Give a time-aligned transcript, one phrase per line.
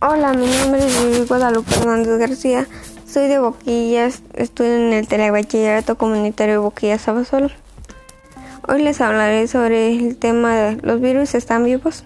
[0.00, 2.66] Hola, mi nombre es Luis Guadalupe Hernández García.
[3.06, 7.48] Soy de Boquillas, estudio en el Telebachillerato Comunitario de Boquillas Sabasolo.
[8.66, 12.04] Hoy les hablaré sobre el tema de los virus están vivos.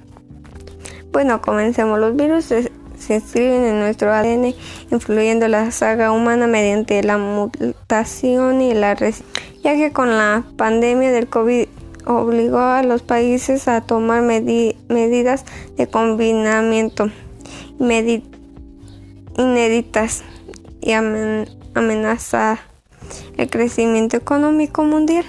[1.12, 1.98] Bueno, comencemos.
[1.98, 2.70] Los virus se,
[3.09, 4.55] inscriben en nuestro ADN,
[4.91, 8.95] influyendo la saga humana mediante la mutación y la
[9.62, 11.66] ya que con la pandemia del COVID
[12.06, 15.45] obligó a los países a tomar medidas
[15.77, 17.10] de combinamiento
[19.37, 20.23] inéditas
[20.80, 22.59] y amenazar
[23.37, 25.24] el crecimiento económico mundial.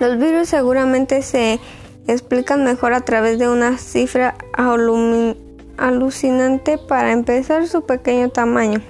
[0.00, 1.60] Los virus seguramente se
[2.06, 4.34] explican mejor a través de una cifra
[5.76, 8.80] alucinante para empezar su pequeño tamaño.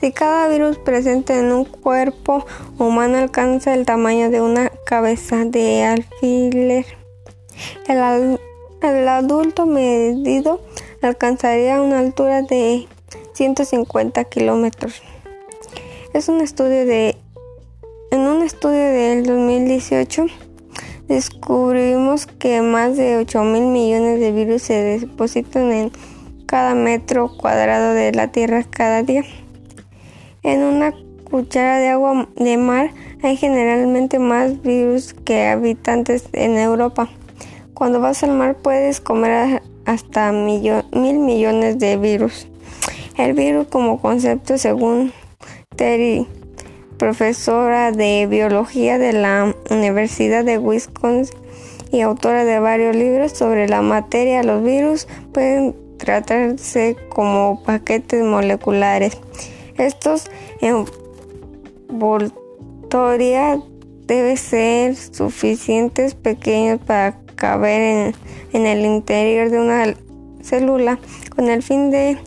[0.00, 2.46] Si cada virus presente en un cuerpo
[2.78, 6.86] humano alcanza el tamaño de una cabeza de alfiler,
[7.88, 8.38] el,
[8.82, 10.60] el adulto medido
[11.02, 12.86] alcanzaría una altura de
[13.34, 15.02] 150 kilómetros.
[16.14, 17.16] Es un estudio de
[18.10, 20.26] en un estudio del 2018
[21.08, 25.92] descubrimos que más de 8 mil millones de virus se depositan en
[26.46, 29.24] cada metro cuadrado de la Tierra cada día.
[30.42, 30.94] En una
[31.30, 32.92] cuchara de agua de mar
[33.22, 37.10] hay generalmente más virus que habitantes en Europa.
[37.78, 42.48] Cuando vas al mar puedes comer hasta mil millones de virus.
[43.16, 45.12] El virus como concepto, según
[45.76, 46.26] Terry,
[46.98, 51.38] profesora de biología de la Universidad de Wisconsin
[51.92, 59.16] y autora de varios libros sobre la materia, los virus pueden tratarse como paquetes moleculares.
[59.76, 60.28] Estos
[61.90, 63.62] envoltorios
[64.08, 68.14] deben ser suficientes pequeños para caber
[68.52, 69.94] en, el interior de una
[70.42, 70.98] célula
[71.34, 72.18] con el fin de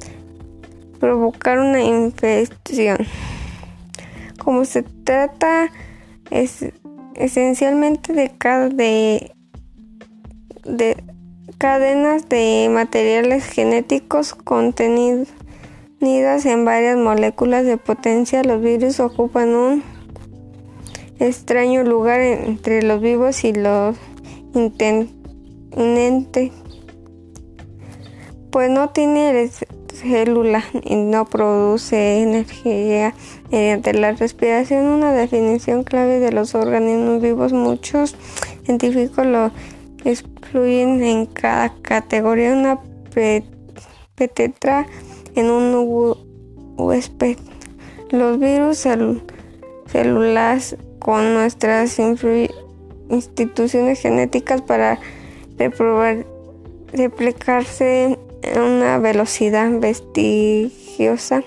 [0.99, 2.98] provocar una infección.
[4.44, 5.70] Como se trata
[6.30, 6.66] es,
[7.16, 8.32] esencialmente de,
[8.73, 9.32] de,
[10.64, 11.04] de
[11.58, 15.27] cadenas de materiales genéticos contenidos
[16.02, 19.83] en varias moléculas de potencia, los virus ocupan un
[21.20, 23.95] extraño lugar entre los vivos y los
[24.54, 26.52] intente,
[28.52, 29.50] pues no tiene
[29.94, 33.14] célula y no produce energía
[33.52, 37.54] mediante la respiración, una definición clave de los organismos vivos.
[37.54, 38.16] Muchos
[38.64, 39.52] científicos lo
[40.04, 42.54] excluyen en cada categoría.
[42.54, 42.80] Una
[44.16, 44.88] petetra
[45.36, 46.16] en un
[46.78, 47.38] huésped.
[48.10, 48.86] Los virus
[49.88, 51.92] celulares con nuestras
[53.11, 54.99] instituciones genéticas para
[55.58, 56.26] reprobar,
[56.92, 58.17] replicarse
[58.55, 61.44] a una velocidad vestigiosa.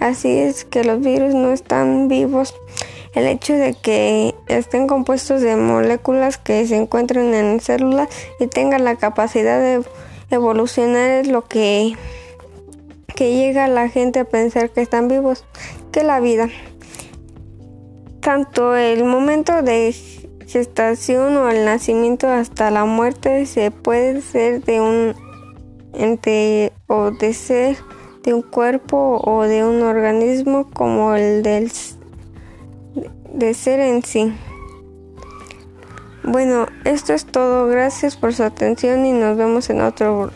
[0.00, 2.54] Así es que los virus no están vivos.
[3.14, 8.84] El hecho de que estén compuestos de moléculas que se encuentran en células y tengan
[8.84, 9.82] la capacidad de
[10.30, 11.94] evolucionar es lo que,
[13.16, 15.44] que llega a la gente a pensar que están vivos,
[15.90, 16.48] que la vida.
[18.20, 19.88] Tanto el momento de
[20.48, 25.14] gestación o el nacimiento hasta la muerte se puede ser de un
[25.92, 27.76] ente o de ser
[28.22, 31.70] de un cuerpo o de un organismo como el del
[33.32, 34.32] de ser en sí.
[36.24, 37.68] Bueno, esto es todo.
[37.68, 40.30] Gracias por su atención y nos vemos en otro